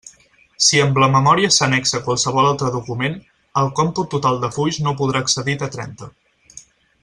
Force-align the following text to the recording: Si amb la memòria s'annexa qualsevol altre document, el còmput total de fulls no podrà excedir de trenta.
Si 0.67 0.79
amb 0.83 0.95
la 1.03 1.09
memòria 1.15 1.51
s'annexa 1.55 1.99
qualsevol 2.07 2.49
altre 2.53 2.71
document, 2.77 3.19
el 3.63 3.69
còmput 3.81 4.11
total 4.15 4.43
de 4.47 4.53
fulls 4.57 4.81
no 4.87 4.97
podrà 5.03 5.23
excedir 5.27 5.59
de 5.65 5.71
trenta. 5.79 6.13